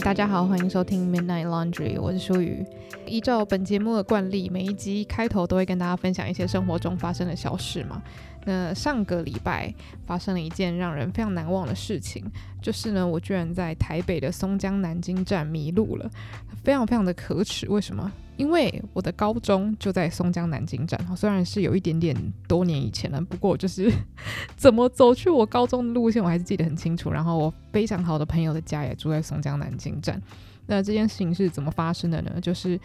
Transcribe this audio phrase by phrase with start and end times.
[0.00, 2.66] 大家好，欢迎收听 Midnight Laundry，我是舒雨。
[3.06, 8.02] 依照本节目的惯例，每一集开头都会跟大家分享一些生活中发生的小事嘛。
[8.44, 9.72] 那上个礼拜
[10.04, 12.24] 发生了一件让人非常难忘的事情，
[12.60, 16.10] 就是呢，我居然在台北的松江南京站迷路了，
[16.62, 17.68] 非常非常的可耻。
[17.68, 18.10] 为什么？
[18.36, 22.16] 因为我的高中就在松江南京站，虽然是有一点点
[22.48, 23.90] 多年以前了，不过就是
[24.56, 27.10] 怎么走去我高中的路线，我还是记得很清楚。
[27.10, 30.20] 然后我非常好的朋友的家也住在松江南京站。
[30.66, 32.40] 那这件事情是怎么发生的呢？
[32.40, 32.78] 就是。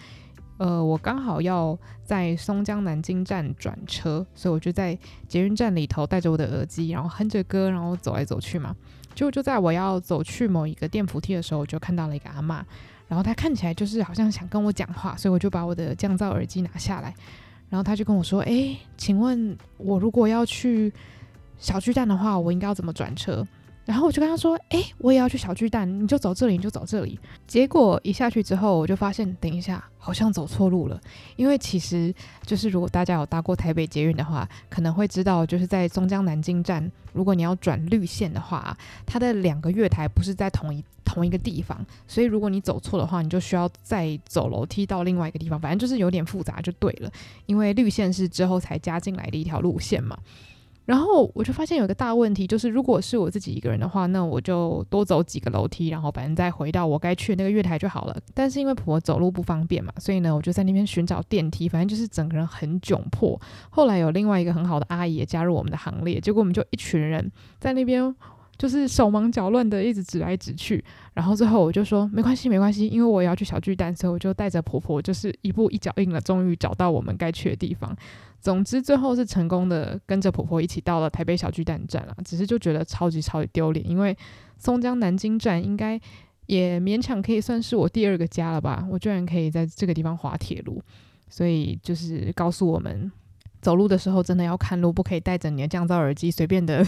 [0.60, 8.76] 呃，我刚好要在松江南京站转车，所以我就在捷运站里头带着我的耳机，然后哼着歌，然后走来走去嘛。
[9.16, 12.62] 就就在我要走去某一个电扶梯的时候，我就看到了一个阿嬷，
[13.10, 17.14] 然后他看起来就是好像想跟我讲话，所以我就把我的降噪耳机拿下来，
[17.68, 20.94] 然后他就跟我说：“诶，请问我如果要去
[21.58, 23.46] 小巨蛋的话，我应该要怎么转车？”
[23.90, 31.02] 然后我就跟他说：“哎，我也要去小巨蛋，你就走这里，你就走这里。”结果一下去之后，我就发现，等一下好像走错路了。
[31.36, 45.60] 因为其实就是如果大家有搭过台北捷运的话，可能会知道，就是在松江南京站，如果你要转绿线的话，它的两个月台不是在同一同一个地方，所以如果你走错的话，你就需要再走楼梯到另外一个地方。
[45.60, 47.12] 反正就是有点复杂，就对了。
[47.48, 50.16] 因为绿线是之后才加进来的一条路线嘛。
[50.90, 58.18] 然后我就发现有一个大问题，就是如果是我自己一个人的话，那我就多走几个楼梯，然后反正再回到我该去的那个月台就好了。
[58.34, 63.40] 但是因为婆婆走路不方便嘛，所以呢，我就在那边寻找电梯，反正就是整个人很窘迫。
[63.70, 68.16] 后来有另外一个很好的阿姨也加入我们的行列，结果我们就一群人在那边
[68.58, 70.84] 就是手忙脚乱的一直指来指去。
[71.20, 77.94] 然后最后我就说没关系没关系，因为我也要去小巨蛋，所以我就带着婆婆就是一步一脚印了，终于找到我们该去的地方。
[78.40, 82.16] 总之，最后是成功的，跟着婆婆一起到了台北小巨蛋站了。
[82.24, 84.18] 只是就觉得超级超级丢脸，因为
[84.58, 86.00] 松江南京站应该
[86.46, 88.88] 也勉强可以算是我第二个家了吧？
[88.90, 90.82] 我居然可以在这个地方滑铁卢，
[91.28, 93.12] 所以就是告诉我们，
[93.62, 96.82] 走路的时候真的要看路，不可以带着你的降噪耳机随便的。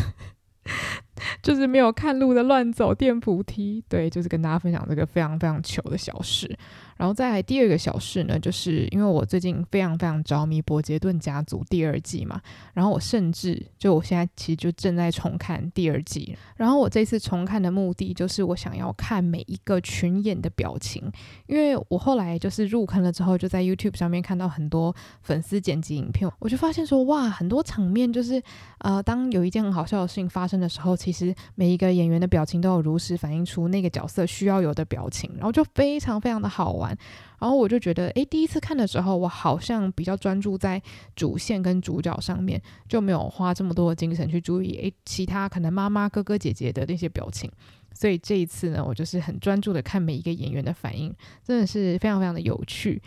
[1.41, 6.57] 就是没有看路的乱走电扶梯，对，就是跟大家分享这个非常非常糗的小事。
[6.97, 12.39] 然后再来第二个小事呢，就是因为我最近非常非常着迷《伯杰顿家族》第二季嘛，
[12.75, 16.37] 然后我甚至就我现在其实就正在重看第二季。
[16.57, 21.11] 然后我这次重看的目的就是我想要看每一个群演的表情，
[21.47, 28.39] 因为我后来就是入坑了之后，就在 YouTube 上面看到很多粉丝剪辑影片，我就发现说哇，很多场面就是
[28.77, 36.97] 呃，当有一件很好笑的事情发生的时候，其其实每一个演员的表情都有如实反映出那个角色需要有的表情，然后就非常非常的好玩。
[37.39, 40.81] 然后我就觉得，诶，第一次看的时候，我好像比较专注在
[41.15, 47.51] 主线跟主角上面，就没有花这么多的精神去注意，诶，其他可能妈妈、哥哥、姐姐的那些表情。
[47.93, 53.01] 所以这一次呢，我就是很专注的看每一个演员的反应，真的是非常非常的有趣。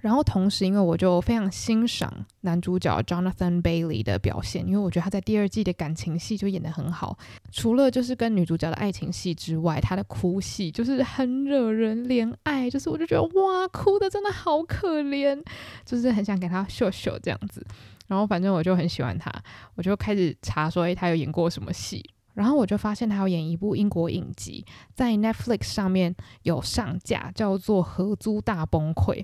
[0.00, 7.18] 然后同时，因为我就非常欣赏男主角 Jonathan Bailey 的表现，因为我觉得他在第二季的感情戏就演得很好。
[7.50, 15.42] 除了就是跟女主角的爱情戏之外，他的哭戏就是很惹人怜爱，就是我就觉得哇，哭得真的好可怜，
[15.84, 17.66] 就是很想给他秀秀这样子。
[18.06, 19.32] 然后反正我就很喜欢他，
[19.74, 22.08] 我就开始查说，诶，他有演过什么戏？
[22.34, 29.16] 然后我就发现他有演一部英国影集，在 Netflix 上面有上架，叫做《合租大崩溃》。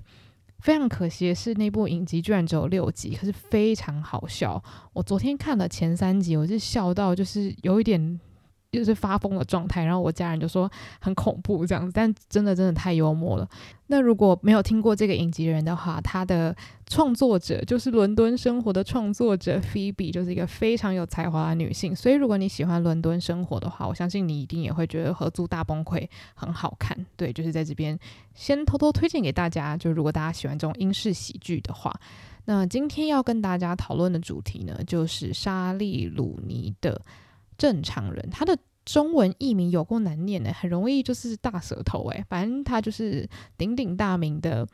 [0.60, 4.62] 非常可惜的是，那部影集居然只有六集，可是非常好笑。
[4.92, 8.20] 我昨天看了前三集，我是笑到就是有一点。
[8.75, 10.71] 就是发疯的状态，然后我家人就说
[11.01, 13.49] 很恐怖这样子，但真的真的太幽默了。
[13.89, 21.95] 那如果没有听过这个影集的人的话，他的创作者就是《伦敦生活》的创作者 Phoebe，就是一个非常有才华的女性。
[21.95, 25.99] 所以如果你喜欢《伦敦生活》的话，我相信你一定也会觉得《合租大崩溃》
[26.35, 26.97] 很好看。
[27.15, 27.99] 对，就是在这边
[28.35, 29.77] 先偷偷推荐给大家。
[29.77, 31.94] 就如果大家喜欢这种英式喜剧的话，
[32.47, 36.99] 那今天要跟大家讨论的主题呢，就是莎莉鲁尼的。
[37.56, 44.67] 正常人，他的中文译名有够难念的，很容易就是大舌头诶，反正他就是鼎鼎大名的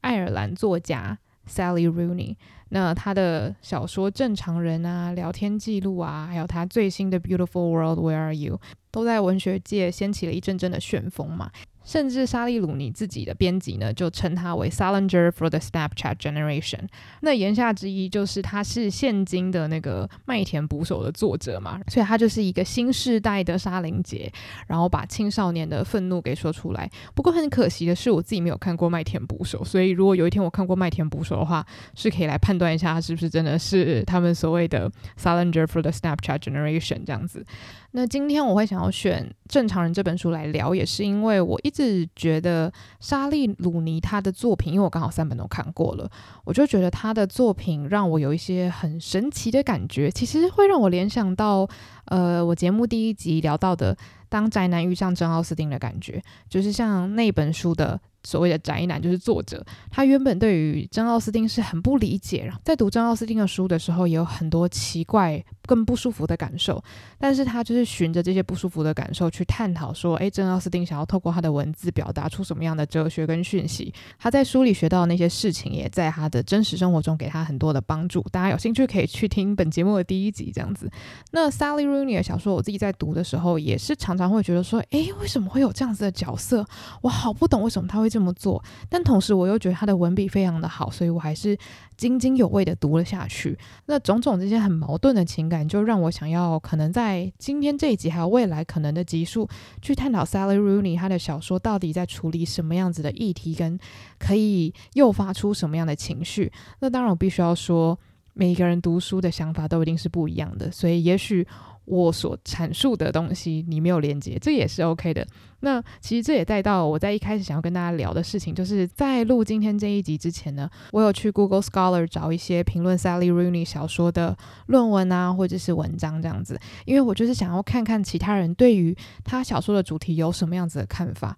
[0.00, 1.18] 爱尔兰作家
[1.48, 2.36] Sally Rooney。
[2.70, 8.56] 那他的小说《正常人》啊、聊天记录啊，还有他最新的《Beautiful World Where Are You》，
[8.90, 11.50] 都在文学界掀起了一阵阵的旋风嘛。
[11.84, 16.88] 甚至莎莉鲁尼自己的编辑呢，就称他为 Salinger for the Snapchat Generation。
[17.20, 24.32] 那言下之意就是他是现今的那个麦田捕手的作者嘛，所以他就是一个新世代的沙林杰，
[24.66, 26.90] 然后把青少年的愤怒给说出来。
[27.14, 37.44] 不过很可惜的是，我自己没有看过麦田捕手，所以如果有一天我看过麦田捕手的话，是可以来判断一下他是不是真的是他们所谓的 Salinger for the Snapchat Generation 这样子。
[37.94, 46.10] 那今天我会想要选《正常人》这本书来聊，也是因为我一直觉得莎莉·鲁尼她的作品，因为我刚好三本都看过了，
[46.44, 51.68] 我就觉得她的作品让我有一些很神奇的感觉，其实会让我联想到，
[52.06, 53.94] 呃，我节目第一集聊到的
[54.30, 58.00] 《当宅男遇上珍奥斯汀》的感觉，就是像那本书的。
[58.24, 66.82] 所谓的宅男就是作者，他原本对于珍奥斯汀是很不理解，然后在读珍奥斯汀的书的时候，也有很多奇怪、更不舒服的感受。
[67.18, 73.92] 但是他就是循着这些不舒服的感受去探讨，说，诶，珍奥斯汀想要透过他的文字表达出什么样的哲学跟讯息？
[74.18, 78.22] 他在书里学到的那些事情，也在他的真实生活中给他很多的帮助。
[78.30, 80.90] 大家有兴趣可以去听本节目的第一集，这样子。
[81.30, 86.64] 那 Sally Rooney 的小说，我自己在读的时候，也是常常会觉得说，诶，为什么会有这样子的角色？
[87.00, 91.56] 我好不懂为什么他会这么做，但同时我又觉得他的文笔非常的好，所以我还是
[91.96, 93.58] 津津有味的读了下去。
[93.86, 99.48] 那种种这些很矛盾的情感，就让我想要可能在今天这一集还有未来可能的集数，
[99.80, 103.78] 去探讨 Sally Rooney 他的小说到底在处理什么样子的议题，跟
[104.18, 106.52] 可以诱发出什么样的情绪。
[106.80, 107.98] 那当然我必须要说，
[108.34, 111.46] 每一个人读书的想法都一定是不一样的，所以也许。
[111.84, 115.26] 我所阐述的东西你没有连接，这也是 OK 的。
[115.60, 124.36] 那其实这也带到我在一开始想要跟大家聊的事情，就是在录今天这一集之前呢，我有去 Google Scholar 找一些评论 Sally Rooney 小说的
[124.66, 131.36] 论文啊，或者是文章这样子，因为我就是想要看看其他人对于他小说的主题有什么样子的看法，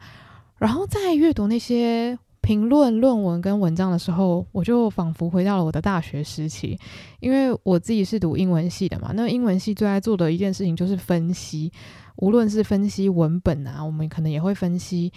[0.59, 2.19] 然后在阅读那些。
[2.45, 6.79] 评论论文跟文章的时候，我就仿佛回到了我的大学时期，
[7.21, 9.13] 因为我自己是读英文系的嘛。
[9.15, 11.73] 那英文系最爱做的一件事情就是分析，
[12.17, 15.11] 无论是分析文本啊，我们可能也会分析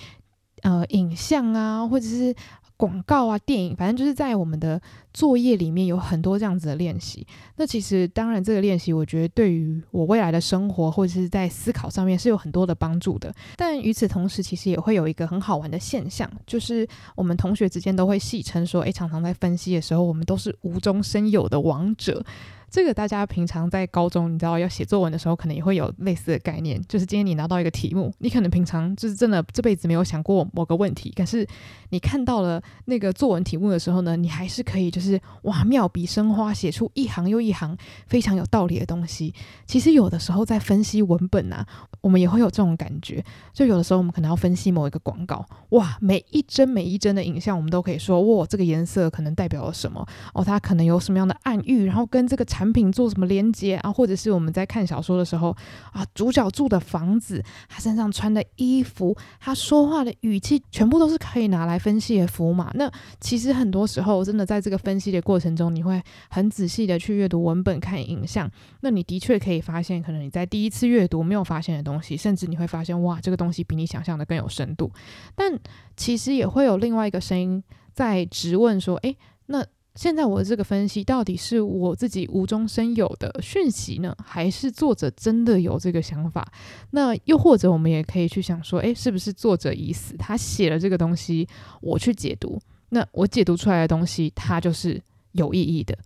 [0.61, 2.33] 呃影像啊，或者是。
[2.77, 4.79] 广告啊，电影，反正就是在我们的
[5.11, 7.25] 作业里面有很多这样子的练习。
[7.55, 13.33] 那其实当然，这个练习我觉得对于我未来的生活或者是在思考上面是有很多的帮助的。
[13.55, 22.23] 但与此同时，其实也会有一个很好玩的现象，就是我们同学之间都会戏称说，诶，常常在分析的时候，我们都是无中生有的王者。
[22.69, 26.81] 这个大家平常在高中，你知道要写作文的时候，可能也会有类似的概念。
[26.87, 31.47] 就是今天你拿到一个题目，你可能平常就是真的这辈子没有想过某个问题，可是
[31.91, 37.75] 你看到了那个作文题目的时候呢，你还是可以就是哇妙笔生花，写出一行又一行
[38.07, 39.33] 非常有道理的东西。
[39.65, 41.65] 其实有的时候在分析文本啊，
[42.01, 43.23] 我们也会有这种感觉。
[43.53, 50.05] 就有的时候我们可能要分析某一个广告，哇，每一帧每一帧的影像，我们都可以说，哇，这个颜色可能代表了什么？
[50.33, 52.45] 哦，它可能有什么样的暗喻，然后跟这个。
[52.57, 53.93] 产品做什么连接啊？
[53.93, 55.55] 或者是我们在看小说的时候
[55.91, 62.71] 啊，主角住的房子，他身上穿的衣服，他说话的语气，全部都是可以拿来分析的符码。
[62.73, 66.01] 那其实很多时候，真的在这个分析的过程中，你会
[66.31, 68.49] 很仔细的去阅读文本、看影像。
[68.81, 74.91] 那你的确可以发现，可能你在第一次阅读没有发现的东西，甚至你会发现，哇，这个东西比你想象的更有深度。
[75.35, 75.59] 但
[75.95, 77.63] 其实也会有另外一个声音
[77.93, 79.15] 在质问说，诶，
[79.45, 79.63] 那。
[79.97, 86.47] 现在我的这个分析到底是我自己无中生有的讯息呢，还是作者真的有这个想法？
[86.91, 90.15] 那又或者我们也可以去想说，诶，是不是作者已死？
[90.15, 91.47] 他写了这个东西，
[91.81, 95.01] 我去解读，那我解读出来的东西，它就是
[95.31, 95.97] 有意义的。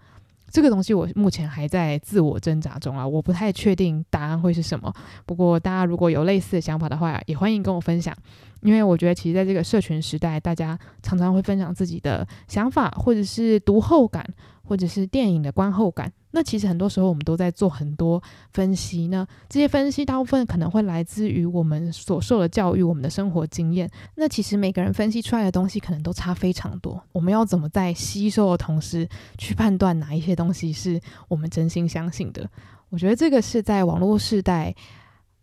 [0.51, 4.93] 这个东西我目前还在自我挣扎中啊，我不太确定答案会是什么。
[5.25, 8.15] 不过大家如果有类似的想法的话，也欢迎跟我分享。
[8.61, 14.23] 因为我觉得，其实在这个社群时代，大家常常会分享自己的想法，或者是读后感，
[14.71, 16.09] 或者是电影的观后感。
[16.31, 18.23] 那其实很多时候，我们都在做很多
[18.53, 19.27] 分析呢。
[19.49, 23.91] 这些分析大部分可能会来自于我们所受的教育，我们的生活经验。
[24.15, 27.03] 那其实每个人分析出来的东西，可能都差非常多。
[27.11, 29.05] 我们要怎么在吸收的同时，
[29.37, 30.97] 去判断哪一些东西是
[31.27, 32.49] 我们真心相信的？
[32.87, 34.73] 我觉得这个是在网络时代。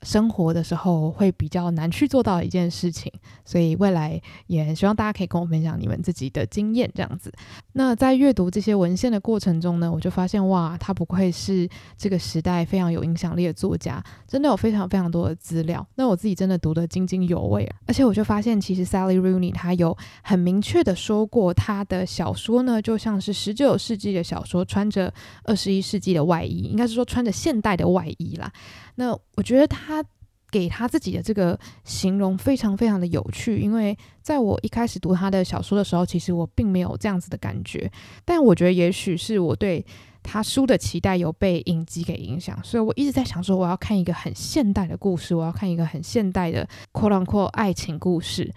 [0.03, 3.13] 生活的时候会比较难去做到一件事情，
[3.45, 7.33] 所以未来也希望大家可以跟我分享你们自己的经验这样子。
[7.73, 15.87] 那在阅读这些文献的过程中呢，我就发现哇，他不愧是这个时代非常有影响力的作家，真的有非常非常多的资料。
[15.97, 25.13] 那我自己真的读得津津有味，而且我就发现其实 Sally Rooney 他有很明确的说过，他的小说呢就像是十九世纪的小说穿着
[25.45, 28.53] 二十一世纪的外衣，应该是说穿着现代的外衣啦。
[28.99, 30.05] 那我觉得他
[30.51, 37.89] 给他自己的这个形容非常非常的有趣，因为在我一开始读他的小说的时候，其实我并没有这样子的感觉。
[38.25, 39.87] 但我觉得也许是我对
[40.23, 48.53] 他书的期待有被影集给影响，所以我一直在想说，我要看一个很现代的故事，我要看一个很现代的 “quote unquote” 爱情故事，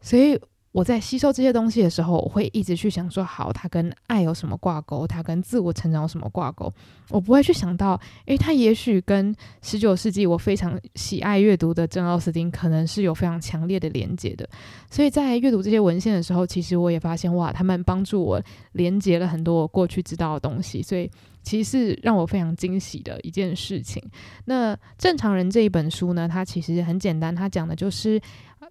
[0.00, 0.38] 所以。
[0.76, 5.06] 我在吸收这些东西的时候，我会一直去想说，好，它跟爱有什么挂钩？
[5.06, 6.70] 它跟自我成长有什么挂钩？
[7.08, 14.46] 我不会去想到，诶，它也许跟十九世纪我非常喜爱阅读的珍奥斯汀可能是有非常强烈的连接的。
[14.90, 18.38] 所以在阅读这些文献的时候，其实我也发现，哇，他们帮助我
[18.72, 21.10] 连接了很多我过去知道的东西，所以
[21.42, 24.02] 其实是让我非常惊喜的一件事情。
[24.44, 28.20] 那正常人这一本书呢，它其实很简单，它讲的就是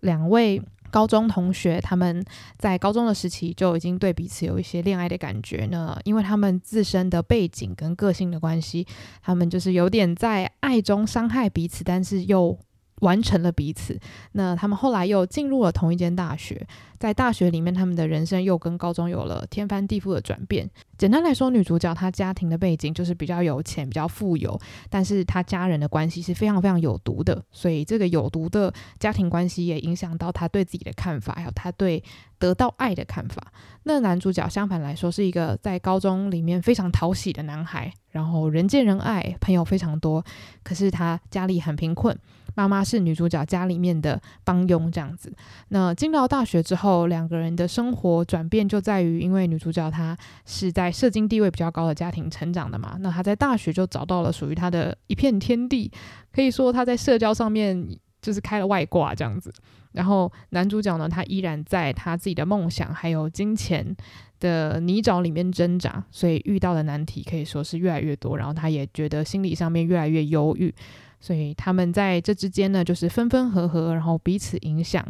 [0.02, 0.62] 两位。
[0.96, 2.24] 高中同学，他们
[2.58, 5.66] 在高中的时期就已经对彼此有一些恋爱的感觉。
[5.66, 8.88] 呢，因为他们自身的背景跟个性的关系，
[9.22, 12.58] 他们就是有点在爱中伤害彼此，但是又
[13.02, 14.00] 完成了彼此。
[14.34, 16.68] 那他们后来又进入了同一间大学。
[16.98, 20.68] 在大学里面，他们的人生又跟高中有了天翻地覆的转变。
[20.98, 24.60] 简单来说，女主角她家庭的背景就是比较有钱、比较富有，
[24.90, 32.02] 但是她家人的关系是非常非常有毒的，所以这个有毒的家庭关系也影响到她对自己的看法，还有她对
[32.40, 33.52] 得到爱的看法。
[33.84, 40.24] 那男主角相反来说是一个在高中里面非常讨喜的男孩，然后人见人爱，朋友非常多，
[40.64, 42.18] 可是他家里很贫困。
[42.58, 45.32] 妈妈是女主角家里面的帮佣这样子。
[45.68, 55.92] 那进到大学之后，两个人的生活转变就在于，因为女主角她是在社经地位比较高的家庭成长的嘛，那她在大学就找到了属于她的一片天地，
[56.32, 57.86] 可以说她在社交上面
[58.22, 59.54] 就是开了外挂这样子。
[59.96, 63.96] 然后男主角呢，他依然在他自己的梦想还有金钱
[64.40, 68.38] 的泥沼里面挣扎，所以遇到的难题可以说是越来越多。
[68.38, 70.74] 然后他也觉得心理上面越来越忧郁。
[71.22, 75.04] 所以他们在这之间呢，就是分分合合，然后彼此影响，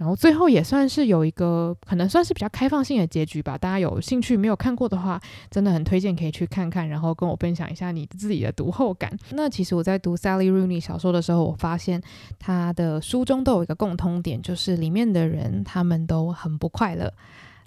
[0.00, 3.58] 然后最后也算是有一个可能算是比较开放性的结局吧。
[3.58, 9.14] 大家有兴趣没有看过的话，真的很推荐可以去看看，然后跟我分享一下你自己的读后感。
[9.32, 12.00] 那其实我在读 Sally Rooney 小说的时候，我发现
[12.38, 17.12] 他的书中都有一个共通点，就是里面的人他们都很不快乐。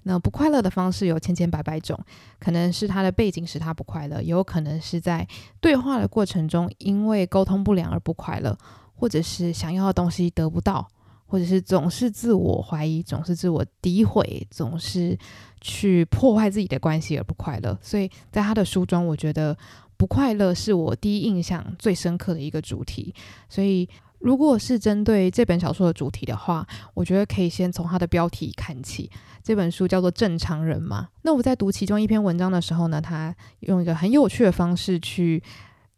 [0.02, 1.96] 那不快乐的方式有千千百百种，
[2.40, 5.24] 可能是他的背景使他不快乐，也有可能是在
[5.60, 8.58] 对话的过程中因为沟通不良而不快乐，
[8.96, 10.88] 或者是想要的东西得不到，
[11.34, 15.18] 或者是总是自我怀疑，总是自我诋毁，总是
[15.60, 17.76] 去破坏自己的关系而不快乐。
[17.82, 19.56] 所以在他的书中，我觉得
[19.96, 23.12] 不快乐是我第一印象最深刻的一个主题。
[23.48, 23.88] 所以。
[24.20, 29.10] 如果是针对这本小说的主题的话，我觉得可以先从它的标题看起。
[29.42, 31.10] 这本书叫做《正常人》嘛。
[31.20, 35.42] 那我在读其中一篇文章的时候呢，他用一个很有趣的方式去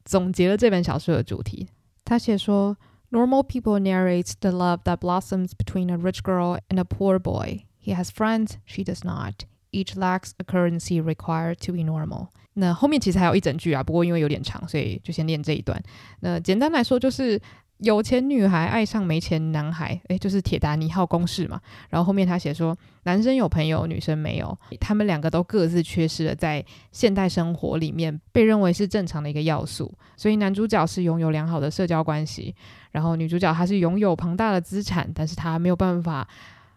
[0.05, 1.69] 总结了这本小说的主题。
[2.05, 2.77] 他写说
[3.11, 7.65] ：“Normal people narrates the love that blossoms between a rich girl and a poor boy.
[7.83, 9.45] He has friends, she does not.
[9.71, 15.83] Each lacks a currency required to be normal.” 那后面其实还有一整句啊，不过因为有点长，所以就先念这一段。
[16.21, 17.41] 那简单来说就是。
[17.81, 21.61] 有钱女孩爱上没钱男孩，诶，就是铁达尼号公式嘛。
[21.91, 29.93] 然后后面他写说，男生有朋友，女生没有，他们两个都各自缺失了在现代生活里面被认为是正常的一个要素。
[30.17, 32.57] 所以男主角是拥有良好的社交关系，
[32.97, 36.27] 然后女主角她是拥有庞大的资产，但是她没有办法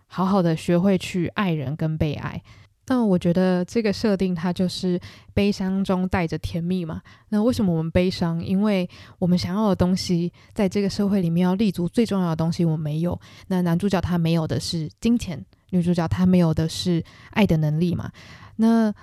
[0.08, 2.44] 好好的学会去爱人跟被爱。
[2.88, 5.00] 那我觉得这个设定它就是
[5.34, 7.02] 悲伤中带着甜蜜嘛。
[7.30, 8.44] 那为什么我们悲伤？
[8.44, 13.18] 因为我们想要的东西，在这个社会里面要立足最重要的东西我们没有。
[13.48, 18.12] 那男主角他没有的是金钱，女主角她没有的是爱的能力嘛。
[18.58, 18.94] 那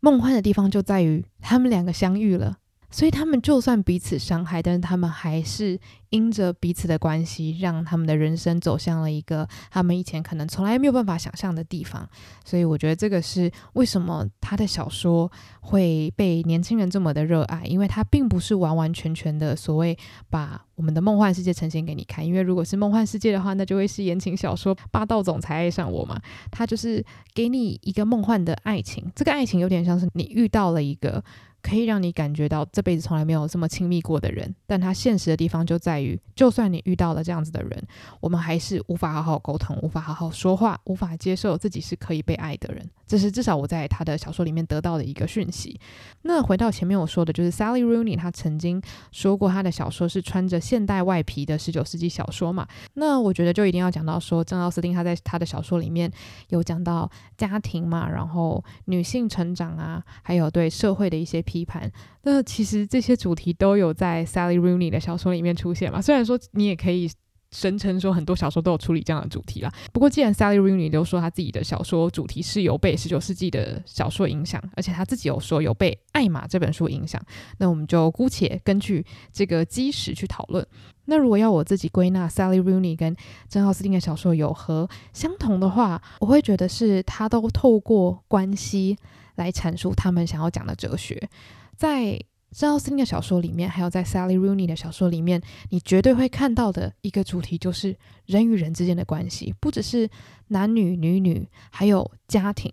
[0.00, 2.58] 梦幻的地方就在于他们两个相遇了。
[2.90, 5.78] 所以他们就算彼此伤害，但是他们还是
[6.08, 12.08] 因着彼此的关系，让他们的人生走向了一个他们以前可能从来没有办法想象的地方。
[12.44, 15.30] 所以我觉得这个是为什么他的小说
[15.60, 19.96] 会被年轻人这么的热爱，因为他并不是完完全全的所谓
[20.30, 22.26] 把我们的梦幻世界呈现给你看。
[22.26, 26.18] 因为如果是梦幻世界的话，那就会是言情小说，霸道总裁爱上我嘛。
[26.50, 27.04] 他就是
[27.34, 31.22] 给你一个梦幻的爱情，这个爱情有点像是你遇到了一个。
[31.62, 37.82] 可以让你感觉到这辈子从来没有这么亲密过的人，但他现实的地方就在于，就算你遇到了这样子的人，
[38.20, 42.88] 我们还是无法好好沟通，无法好好说话，无法接受自己是可以被爱的人。
[43.06, 45.80] 这是至少我在他的小说里面得到的一个讯息。
[46.22, 52.68] 那回到前面我说的，就是 Sally Rooney 她曾经说过，她的小说是穿着现代外皮的十九世纪小说嘛。
[52.94, 56.12] 那我觉得就一定要讲到说，珍奥斯汀他在他的小说里面
[56.50, 61.90] 有讲到家庭嘛，然后女性成长啊，还有对社会的一些批判，
[62.24, 66.02] 那其实这些主题都有在 Sally Rooney 的小说里面出现嘛。
[66.02, 67.10] 虽然说你也可以
[67.50, 69.72] 声称说很多小说都有处理这样的主题啦。
[69.90, 77.18] 不过既然 Sally Rooney 都说他自己的小说主题是有被十九世纪的小说影响，而且他自己有说有被《艾玛》这本书影响，
[77.56, 79.02] 那我们就姑且根据
[79.32, 80.66] 这个基石去讨论。
[81.06, 83.16] 那如果要我自己归纳 Sally Rooney 跟
[83.48, 88.98] 珍·奥斯汀的小说有何相同的话，我会觉得是他都透过关系
[89.38, 91.28] 来阐述他们想要讲的哲学，
[91.74, 92.20] 在。
[92.50, 100.08] 珍·奥斯汀的小说里面，还有在 Sally Rooney 的小说里面，你绝对会看到的一个主题就是人与人之间的关系，不只是
[100.46, 102.72] 男女、女女，还有家庭。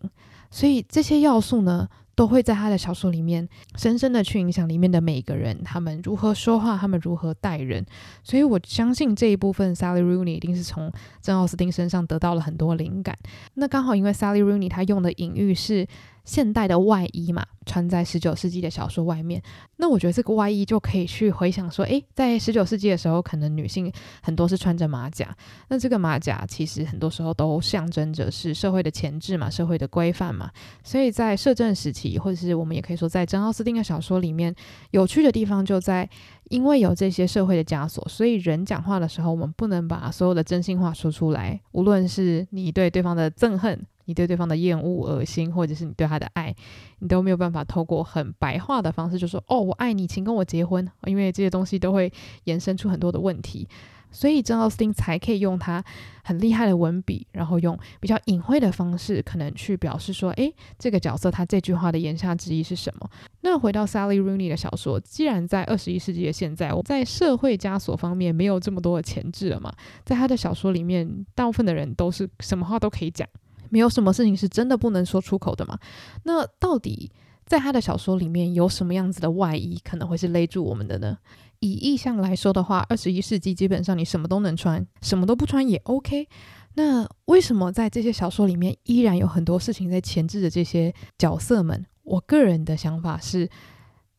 [0.50, 7.86] 所以这些要素呢，都会在他的小说里面深深的去影响里面的每一个人，他们如何说话，他们如何待人。
[8.24, 10.90] 所以我相信这一部分 Sally Rooney 一定是从
[11.22, 13.14] 珍·奥斯汀身上得到了很多灵感。
[13.56, 15.86] 那刚好因为 Sally Rooney 他用的隐喻是。
[16.26, 19.42] 现代的外衣嘛，穿在十九世纪的小说外面。
[19.78, 23.92] 那我觉得这个外衣就可以去回想说，诶，在十九世纪的时候，可能女性
[24.22, 25.36] 很多是穿着马甲。
[25.70, 30.50] 那这个马甲其实很多时候都象征着是社会的前置嘛，社会的规范嘛。
[30.84, 34.54] 所以在摄政时期，或者是我们也可以说在珍奥斯汀的小说里面，
[34.92, 36.10] 有趣的地方就在，
[36.50, 43.86] 因为有这些社会的枷锁，所以人讲话的时候，我们不能把所有的真心话说出来，无论是你对对方的憎恨。
[44.06, 46.56] 你对对方的厌恶、恶心，或者是你对他的爱，
[47.00, 52.12] 你都没有办法透过很白话的方式就说“哦，我爱你，请跟我结婚”，因为这些东西都会
[52.46, 53.68] 延伸出很多的问题，
[54.12, 55.84] 所以珍·奥斯汀才可以用他
[56.24, 63.10] 很厉害的文笔，然后用比较隐晦的方式，可能去表示说：“诶，这个角色他这句话的言下之意是什么？”
[63.42, 69.72] 那回到 Sally Rooney 的小说，既然在二十一世纪的现在，我在社会枷锁方面没有这么多的前置了嘛，
[70.04, 73.28] 在他的小说里面，大部分的人都是什么话都可以讲。
[73.70, 75.78] 没有什么事情是真的不能说出口的嘛？
[76.24, 77.12] 那到底
[77.46, 81.18] 在他的小说里面有什么样子的外衣可能会是勒住我们的呢？
[81.60, 86.28] 以意象来说的话，二十一世纪基本上你什么都能穿，什么都不穿也 OK。
[86.76, 91.86] 那为什么在这些小说里面依然有很多事情在钳制着这些角色们？
[92.04, 93.50] 我个人的想法是，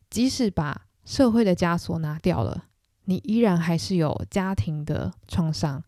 [0.08, 2.64] 即使把社会的枷锁拿掉了，
[3.04, 5.84] 你依然还是有家庭的创伤。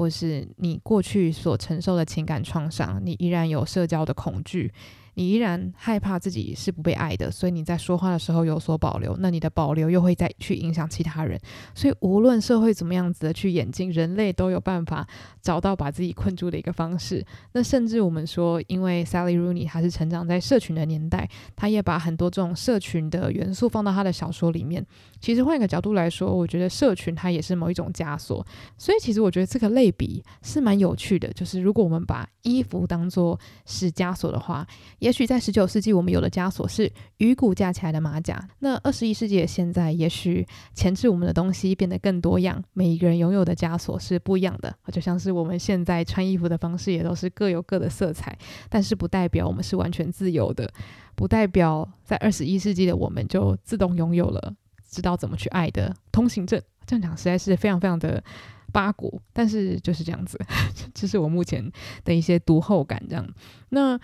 [0.00, 4.72] 或是你过去所承受的情感创伤，你依然有社交的恐惧。
[5.14, 9.16] 你依然害怕自己是不被爱的，所以你在说话的时候有所保留。
[9.18, 11.38] 那你的保留又会再去影响其他人。
[11.74, 15.06] 所以无论社会怎么样子的去演进，人类都有办法
[15.42, 17.24] 找到把自己困住的一个方式。
[17.52, 24.84] 那甚至我们说，因为 Sally Rooney 她是成长在社群的年代，她也把很多这种社群的元素放到她的小说里面。
[25.20, 28.46] 其实换一个角度来说，我觉得社群它也是某一种枷锁。
[28.78, 34.66] 所以其实我觉得这个类比是蛮有趣的，就是如果我们把衣服当作是枷锁的话，
[35.00, 38.48] 也许在十九世纪，我们有的枷锁是鱼骨架起来的马甲。
[38.60, 44.74] 那二十一世纪的现在，也许钳制我们的东西变得更多样，每一个人拥有的枷锁是不一样的。
[44.92, 48.36] 就像是我们现在穿衣服的方式，也都是各有各的色彩，
[48.68, 50.70] 但是不代表我们是完全自由的，
[51.14, 54.54] 不代表在二十一世纪的我们就自动拥有了
[54.90, 56.60] 知道怎么去爱的通行证。
[56.86, 58.22] 这样讲实在是非常非常的
[58.70, 60.38] 八股，但是就是这样子，
[60.92, 61.72] 这是我目前
[62.04, 63.02] 的一些读后感。
[63.08, 63.26] 这样，
[63.70, 63.98] 那。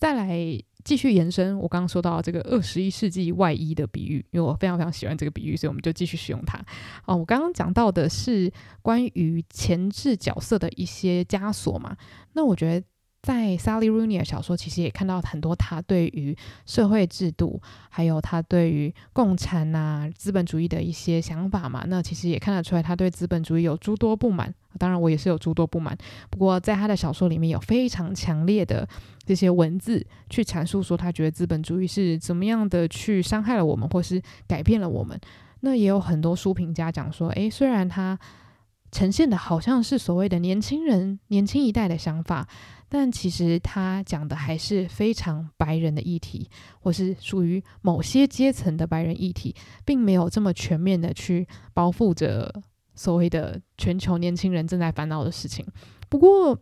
[0.00, 0.34] 再来
[0.82, 6.58] 继续延伸，我刚刚说到这个二十一世纪外衣的比喻，因为我非常非常喜欢这个比喻，所以我们就继续使用它。
[7.04, 8.50] 哦，我刚刚讲到的是
[8.82, 11.96] 关于前置角色的一些枷锁嘛，
[12.32, 12.86] 那我觉得。
[13.22, 21.84] 在 Sally Rooney 的小说，其实也看到很多他对于社会制度，还有他对于共产啊、资本主义的一些想法嘛。
[21.86, 24.54] 那其实也看得出来，他对资本主义有诸多不满。
[24.78, 25.94] 当然，我也是有诸多不满。
[26.30, 28.88] 不过，在他的小说里面有非常强烈的
[29.26, 35.20] 这些文字去阐述，说他觉得资本主义是怎么样的去伤害了我们，或是改变了我们。
[35.60, 38.18] 那也有很多书评家讲说，诶，虽然他
[38.90, 42.48] 呈现的好像是所谓的年轻人、年轻一代的想法。
[42.92, 46.50] 但其实他讲的还是非常白人的议题，
[46.80, 52.52] 或是属于某些阶层的白人议题，并没有这么全面的去包覆着
[52.96, 55.64] 所谓的全球年轻人正在烦恼的事情。
[56.08, 56.60] 不过，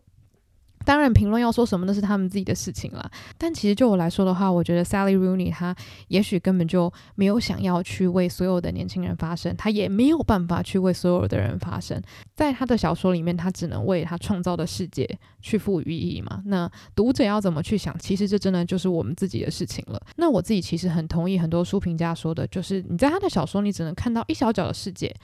[0.88, 3.10] 当然，评论要说什么那是他们自己的事情了。
[3.36, 12.00] 但其实就我来说的话，我觉得 Sally Rooney 她也许根本就没有想要去为所有的年轻人发声，她也没有办法去为所有的人发声。
[12.34, 15.06] 在他的小说里面，他只能为他创造的世界
[15.42, 16.42] 去赋予意义嘛。
[16.46, 20.00] 那读者要怎么去想，其实这真的就是我们自己的事情了。
[20.16, 25.14] 那我自己其实很同意很多书评家说的，就是你在他的小说，你只能看到一小角的世界。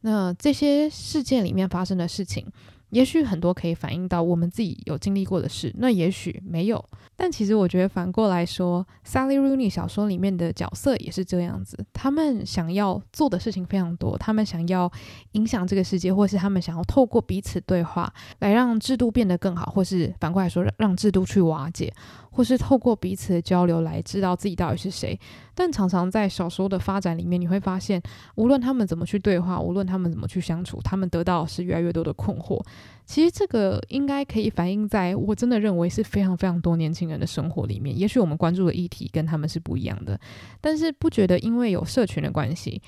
[0.00, 2.46] 那这些世界里面发生的事情。
[2.90, 6.84] 也许很多可以反映到我们自己有经历过的事，那也许没有。
[7.16, 14.90] 但其实我觉得反过来说，Sally Rooney 小说里面的角色也是这样子，他们想要做的事情非常多，他们想要
[15.32, 21.92] 影响这个世界，或是他们想要透过彼此对话来让制度变得更好，或是反过来说让制度去瓦解，
[22.30, 25.18] 或是透过彼此的交流来知道自己到底是谁。
[25.54, 28.00] 但常常在小说的发展里面，你会发现，
[28.36, 32.62] 无论他们怎么去对话，无论他们怎么去相处，他们得到是越来越多的困惑。
[33.04, 37.98] 其实这个应该可以反映在我真的认为是非常非常多年轻人的生活里面。
[37.98, 40.18] 也许我们关注的议题跟他们是不一样的，
[40.60, 42.80] 但是不觉得因为有社群的关系，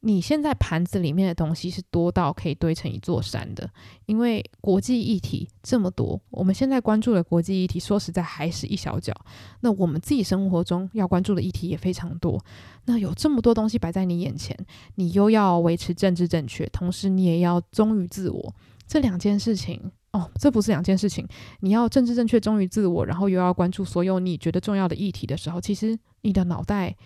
[0.00, 3.68] 你现在盘子里面的东西是多到可以堆成一座山的。
[4.06, 9.14] 因为国际议题这么多，我们现在关注的国际议题，说实在还是一小角。
[9.60, 12.42] 那我们自己生活中要关注的议题也非常多。
[12.86, 14.56] 那有这么多东西摆在你眼前，
[14.94, 18.54] 你又要维持政治正确，同时你也要忠于自我。
[18.86, 21.24] 这两件事情哦，这不是两件事情。
[21.60, 26.96] 你要政治正确、忠于自我，然后又要关注所有你觉得重要的议题的时候，其实你的脑袋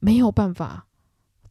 [0.00, 0.86] 没有办法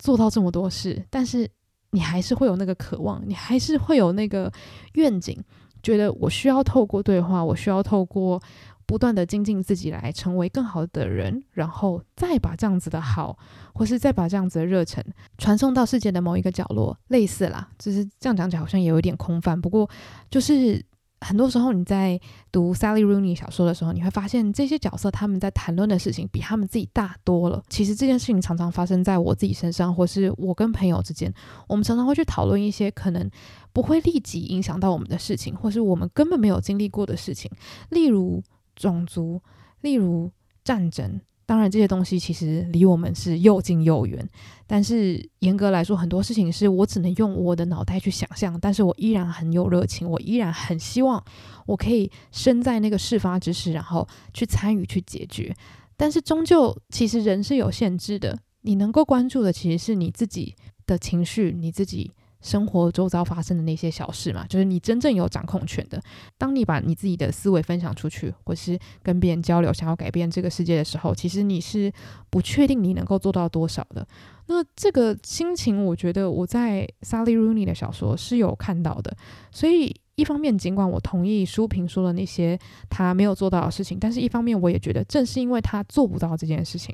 [0.03, 1.01] 做到这么多事。
[1.09, 1.49] 但是
[1.91, 4.51] 你还是会有那个渴望，你还是会有那个
[4.93, 5.37] 愿景，
[5.81, 8.41] 觉得我需要透过对话，我需要透过。
[8.85, 13.35] 不断的精进自己来成为更好的人，然后再把这样子的好，
[13.73, 15.01] 或是再把这样子的热忱
[15.37, 19.59] 传送到世界的某一个角落，类似啦，就是这样讲起来好像也有一点空泛。
[19.59, 19.89] 不过，
[20.29, 20.83] 就是
[21.23, 22.19] 很多时候你在
[22.51, 27.63] 读 Sally Rooney 小说的时候，你会发现这些角色他们在谈论的事情比他们自己大多了。
[27.69, 31.33] 其实这件事情常常发生在我自己身上，或是我跟朋友之间，
[31.67, 33.29] 我们常常会去讨论一些可能
[33.71, 37.49] 不会立即影响到我们的事情，或是我们根本没有经历过的事情，
[37.89, 38.43] 例如。
[38.75, 39.39] 种族，
[39.81, 40.31] 例如
[40.63, 44.27] 战争，当然这些东西其实离我们是又近又远。
[44.65, 51.23] 但是严格来说，很多事情是我只能用我的脑袋去想象，但是我依然很有热情，我依然很希望
[51.65, 55.55] 我可以身在那个事发之时，然后去参与去解决。
[55.95, 62.11] 但是终究，其实人是有限制的，你能够关注的其实是你自己的情绪，你自己。
[62.43, 65.99] 生活周遭发生的那些小事嘛，就是你真正有掌控权的。
[66.37, 71.91] 当你把你自己的思维分享出去，或是跟别人交流，想要改变这个世界的时候，其实你是
[72.29, 74.05] 不确定你能够做到多少的。
[74.47, 79.15] 那这个心情，我觉得我在 Sally Rooney 的小说是有看到的。
[79.49, 86.93] 所以一方面，尽管我同意书评说的那些他没有做到的事情，但是一方面，我也觉得正是因为他做不到这件事情，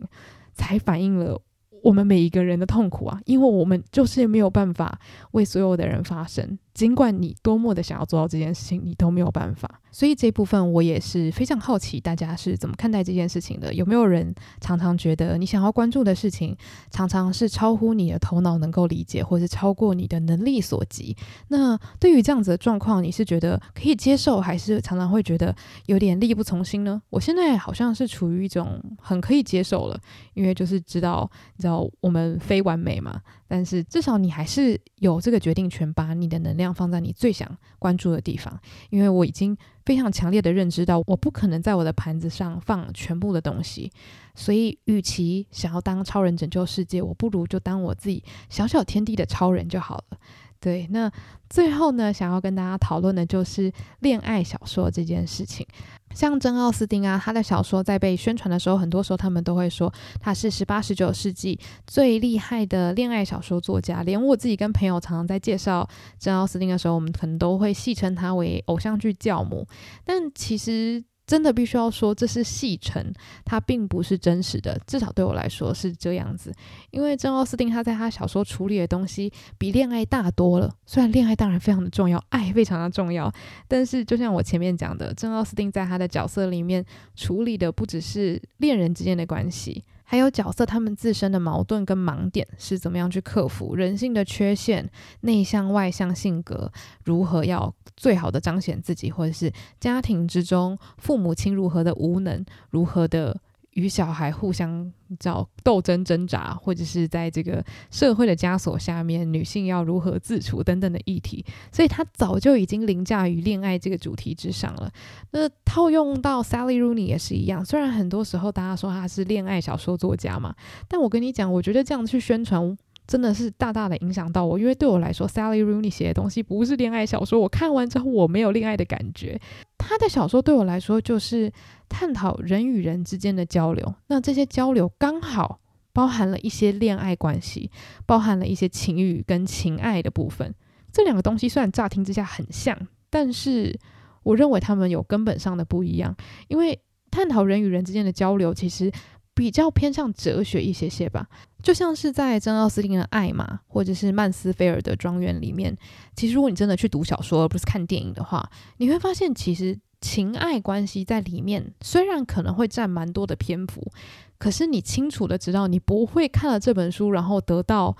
[0.54, 1.42] 才反映了。
[1.84, 5.00] 我们每一个人的痛苦啊，因为我们就是没有办法
[5.32, 6.58] 为所有的人发声。
[6.80, 9.82] 尽管你多么的想要做到这件事情，你都没有办法。
[9.92, 13.74] 所以这部分我也是非常好奇，大家是怎么看待这件事情的？
[13.74, 16.56] 有没有人常常觉得你想要关注的事情，
[16.90, 21.18] 常常是超乎你的头脑能够理解，或是超过你的能力所及？
[21.50, 25.54] 那对于这样子的状况，你是觉得可以接受，还是常常会觉得
[25.88, 27.02] 有点力不从心呢？
[27.10, 30.00] 我现在好像是处于一种很可以接受了，
[30.34, 33.20] 因为就是知道，你知道我们非完美嘛。
[33.50, 38.58] 但是至少你还是有这个决定权，把你的能量放在你最想关注的地方。
[38.92, 43.92] 因为我已经非常强烈的认知到，我不可能在我的盘子上放全部的东西。
[44.36, 50.18] 所以，与其想要当超人拯救世界，我不如就当我自己小小天地的超人就好了。
[50.62, 51.10] 对，那
[51.50, 55.66] 最后呢，想要跟大家讨论的就是恋爱小说这件事情。
[56.14, 64.04] 像珍·奥斯汀啊，他的小说在被宣传的时候，很多时候他们都会说他是十八、十九世纪最厉害的恋爱小说作家。
[64.04, 69.66] 连我自己跟朋友常常在介绍珍·奥斯汀的时候，我们可能都会戏称他为偶像剧教母。
[70.04, 71.04] 但其实。
[71.30, 73.14] 真的必须要说，这是戏称，
[73.46, 74.76] 它并不是真实的。
[74.88, 76.52] 至少对我来说是这样子，
[76.90, 80.74] 因为珍·奥斯汀他在他小说处理的东西比恋爱大多了。
[80.88, 83.32] 虽然恋爱当然非常的重要，爱非常的重要，
[83.68, 86.84] 但是就像我前面讲的，珍·奥斯汀在他的角色里面
[87.16, 89.84] 处理的不只是恋人之间的关系。
[90.12, 94.90] 还有角色他们自身的矛盾跟盲点是怎么样去克服人性的缺陷，
[95.22, 96.72] 内向外向性格
[97.04, 103.40] 如何要最好的彰显自己，或者是家庭之中父母亲如何的无能，如何的。
[103.74, 114.92] 与小孩互相叫斗争挣扎，或者是在这个社会的枷锁下面，女性要如何自处等等的议题，所以她早就已经凌驾于恋爱这个主题之上了。
[115.32, 120.56] 那套用到 Sally Rooney 也是一样，虽然很多时候大家说他是恋爱小说作家嘛，
[120.88, 122.78] 但我跟你讲，我觉得这样去宣传。
[123.10, 127.40] 真的是大大的影响到我，因为对我来说，Sally Rooney 写的东西不是恋爱小说。
[127.40, 129.42] 我看完之后，我没有恋爱的感觉。
[129.80, 131.52] 他的小说对我来说，就是
[131.90, 133.96] 探讨人与人之间的交流。
[134.10, 135.60] 那这些交流刚好
[135.92, 137.72] 包含了一些恋爱关系，
[138.06, 140.54] 包含了一些情欲跟情爱的部分。
[140.92, 142.78] 这两个东西虽然乍听之下很像，
[143.10, 143.80] 但是
[144.22, 146.16] 我认为他们有根本上的不一样，
[146.48, 148.92] 因为探讨人与人之间的交流，其实
[149.40, 151.26] 比较偏向哲学一些些吧。
[151.64, 155.74] 就像是在珍奥斯汀的《爱》嘛，或者是曼斯菲尔德庄园里面，
[156.14, 163.90] 其实如果你真的去读小说而不是看电影的话，你会发现其实情爱关系在里面虽然可能会占蛮多的篇幅，
[164.38, 167.96] 可是你清楚的知道，你不会看了这本书然后得到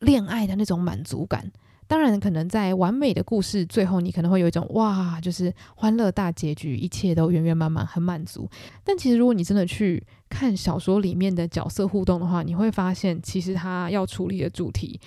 [0.00, 1.52] 恋爱的那种满足感。
[1.90, 8.48] 当然，可能在完美的故事最后，你可能会有一种哇，就是欢乐大结局，一切都圆圆满满，很满足。
[8.84, 15.00] 但其实，如果你真的去看小说里面的角色互动的话，你会发现，其实他要处理的主题，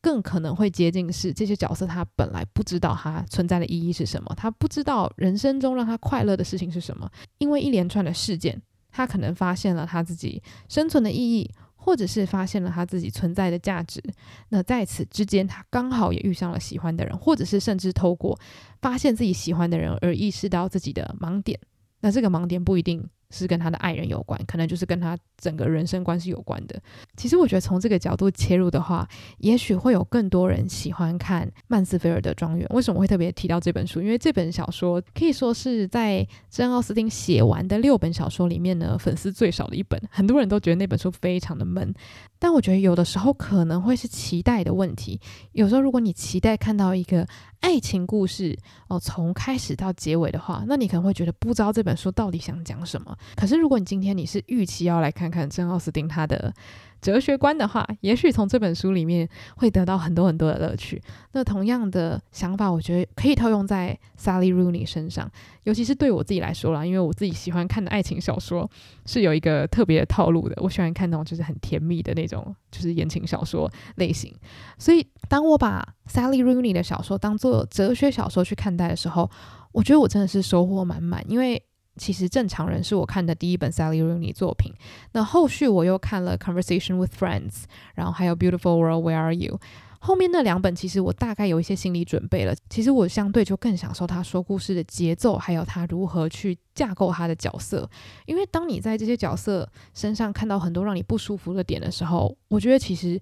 [0.00, 11.50] 更可能会接近是这些角色他本来不知道他存在的意义是什么，他不知道人生中让他快乐的事情是什么，因为一连串的事件，他可能发现了他自己生存的意义。
[11.80, 14.02] 或者是发现了他自己存在的价值，
[14.50, 18.38] 那在此之间，他刚好也遇上了喜欢的人，或者是甚至透过
[18.82, 21.58] 发现自己喜欢的人而意识到自己的盲点。
[22.00, 26.80] 那这个盲点不一定是跟他的爱人有关，可能就是跟他整个人生关系有关的。
[27.16, 29.06] 其实我觉得从这个角度切入的话，
[29.38, 32.66] 也许会有更多人喜欢看曼斯菲尔德庄园。
[32.70, 34.00] 为什么会特别提到这本书？
[34.00, 40.00] 因为这本小说可以说是在珍奥斯汀写完的六本小说里面呢，粉丝最少的一本。
[40.10, 41.92] 很多人都觉得那本书非常的闷，
[42.38, 45.20] 但我觉得有的时候可能会是期待的问题。
[45.52, 47.26] 有时候如果你期待看到一个
[47.60, 48.56] 爱情故事
[48.88, 53.16] 哦，从开始到结尾的话，那你可能会觉得不知道这本书到底想讲什么。
[53.36, 56.52] 可是如果你今天你是预期要来看看珍奥斯汀他的
[57.00, 61.00] 哲学观的话，也许从这本书里面会得到很多很多的乐趣。
[61.32, 65.30] 那同样的想法，我觉得可以套用在 Sally Rooney 身上，
[65.62, 68.68] 尤其是对我自己来说啦，因为我自己喜欢看的爱情小说
[69.06, 70.56] 是有一个特别的套路的。
[70.60, 74.34] 我喜欢看那种就是很甜蜜的那种，就是言情小说类型。
[74.76, 79.30] 所以，当我把 Sally Rooney 的小说当做哲学小说去看待的时候，
[79.70, 81.62] 我觉得我真的是收获满满，因为。
[81.98, 84.72] 其实正常人是我看的第一本 Sally Rooney 作品，
[85.12, 89.60] 那后续我又看了 Conversation with Friends，然后还有 Beautiful World Where Are You？
[90.00, 92.54] 后面那两本其实我大概有一些心理准备了。
[92.70, 97.90] 其实我相对就更享受他说故事的节奏，还有他如何去架构他的角色。
[98.24, 103.20] 因为当你在这些角色身上看到很多让你不舒服的点的时候，我觉得其实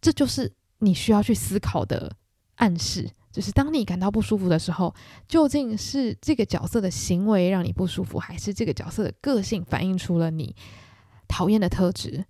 [0.00, 2.12] 这就是你需要去思考的
[2.56, 3.08] 暗示。
[3.30, 4.94] 就是当你感到不舒服的时候，
[5.28, 10.54] 究竟是这个角色的行为让你不舒服，还是这个角色的个性反映出了你
[11.28, 12.24] 讨厌的特质，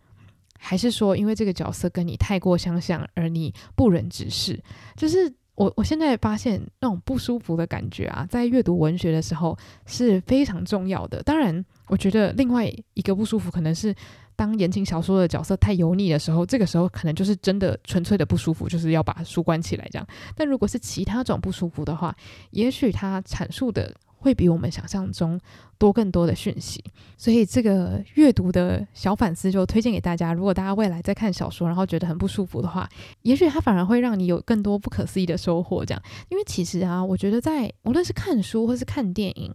[0.59, 4.61] 还是说因为这个角色跟你太过相像而你不忍直视？
[4.97, 9.57] 就是我我现在发现那种不舒服的感觉啊，在阅读文学的时候
[9.87, 11.23] 是非常重要的。
[11.23, 13.95] 当然，我觉得另外一个不舒服可能是。
[14.39, 20.07] 当言情小说的角色太油腻的时候，这个时候可能就是真的纯粹的不舒服，就是要把书关起来这样。
[20.37, 22.15] 但如果是其他种不舒服的话，
[22.53, 25.41] 也许他阐述的会比我们想象中
[25.77, 26.85] 多更多的讯息。
[27.17, 30.33] 所以这个阅读的小反思就推荐给大家。
[30.33, 32.89] 如果大家未来在看小说，然后觉得很不舒服的话，
[33.23, 35.85] 也许它反而会让你有更多不可思议的收获。
[35.85, 39.53] 这样，因为其实啊，我觉得在无论是看书或是看电影，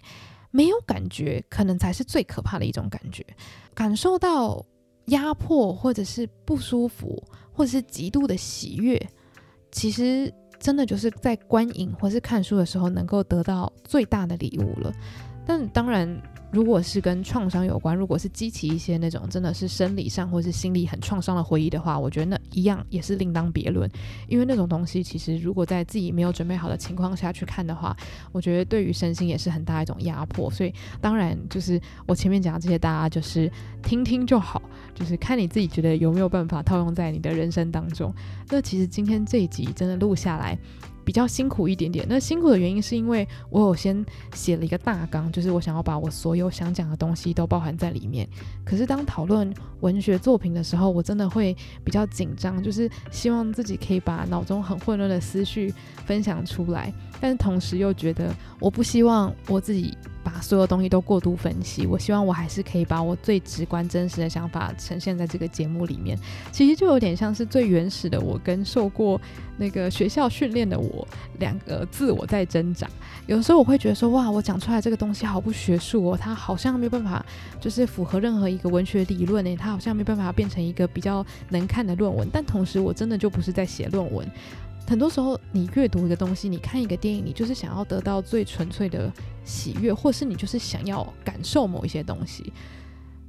[0.51, 3.25] 没有感觉可能才是最可怕的一种感觉，
[3.73, 4.65] 感受到。
[5.05, 8.99] 压迫，或者是不舒服，或者是极度的喜悦，
[9.71, 14.93] 其实真的就是在观影或是看书的时候能够得到最大的礼物了。
[15.45, 16.21] 但当然。
[16.53, 23.89] 如果是跟创伤有关，如果是激起一些那种真的是生理上或是心理很创伤的回忆的话，我觉得那一样也是另当别论。
[24.27, 27.97] 因为那种东西其实如果在自己没有准备好的情况下去看的话，
[28.31, 30.47] 我觉得对于身心也是很大一种压迫。
[30.51, 34.61] 所以当然就是我前面讲的这些，大家就是听听就好，
[34.93, 38.13] 就是看你自己觉得有没有办法套用在你的人生当中。
[38.49, 40.55] 那其实今天这一集真的录下来。
[41.03, 48.27] 比较辛苦一点点，那辛苦的原因是因为我有先写了一个大纲，就是我想要把我所有想讲的东西都包含在里面。
[48.65, 55.73] 可是当讨论文学作品的时候，我真的会比较紧张，就是希望自己可以把脑中很混乱的思绪
[56.05, 59.97] 分享出来，但是同时又觉得我不希望我自己。
[60.25, 66.17] 把所有东西都过度分析，我希望我还是可以把我最直观、真实的想法呈现在这个节目里面。
[66.49, 69.19] 其实就有点像是最原始的我跟受过
[69.57, 71.05] 那个学校训练的我
[71.39, 72.87] 两个自我在挣扎。
[73.27, 77.25] 有时候我会觉得说，哇，我讲出来这个东西好不学术哦，它好像没有办法
[77.59, 82.25] 就是符合任何一个文学理论诶，它好像没办法变成一个比较能看的论文。
[82.31, 84.25] 但同时，我真的就不是在写论文。
[84.87, 89.11] 很多时候，你阅读一个东西，你看一个电影，你就是想要得到最纯粹的
[89.43, 92.51] 喜悦，或是你就是想要感受某一些东西。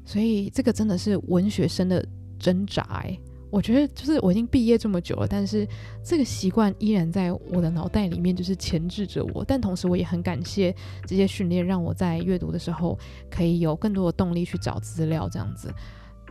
[0.05, 2.05] 所以，这个真的是文学生的
[2.38, 3.05] 挣扎。
[3.51, 5.67] 我觉得就是我已经毕业这么久了，但是
[6.03, 9.45] 这个习惯依然在我的脑袋里面，就是钳制着我。
[9.45, 10.75] 但同时，我也很感谢
[11.07, 12.99] 这些训练，让我在阅读的时候
[13.31, 15.73] 可以有更多的动力去找资料，这样子。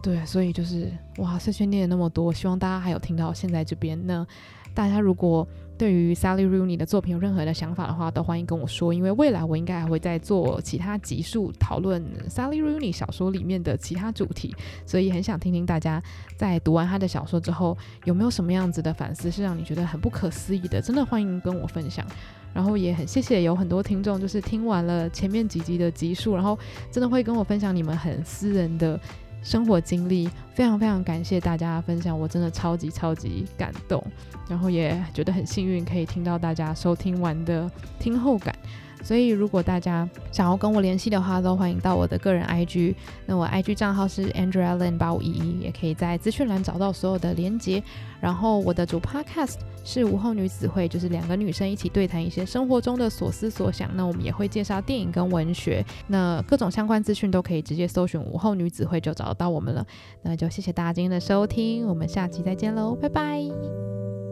[0.02, 3.98] 对，所以就是哇，社训练了那么多，希望大家还有听到现在这边。
[4.06, 4.28] 那
[4.74, 14.56] 大家如果对于 Sally Rooney 的作品有任何的想法的话，都欢迎跟我说，因为未来我应该还会再做其他集数讨论 Sally Rooney 小说里面的其他主题，
[14.86, 16.02] 所以很想听听大家
[16.38, 22.06] 在读完他的小说之后有没有什么样子的反思，是让你觉得很不可思议的，真的欢迎跟我分享。
[22.54, 26.58] 然后也很谢谢有很多听众，就是听完了前面几集的集数，然后
[26.92, 29.00] 真的会跟我分享你们很私人的。
[29.44, 34.04] 生活经历，非常非常感谢大家的分享，我真的超级超级感动，
[34.50, 38.56] 然后也觉得很幸运可以听到大家收听完的听后感。
[39.04, 42.96] 所以，如果大家想要跟我联系的话，都欢迎到我的个人 IG。
[43.26, 47.84] 那我 IG 账号是 Andrea-Len 八五一一，也可以在资讯栏找到所有的连接。
[48.22, 53.90] 然后，我的主 Podcast 是午后女子会，就是两个女生一起对谈一些生活中的所思所想。
[53.96, 59.86] 那我们也会介绍电影跟文学，那各种相关资讯都可以直接搜寻午后女子会就找得到我们了。
[60.22, 64.23] 那就谢谢大家今天的收听，我们下期再见喽，拜拜。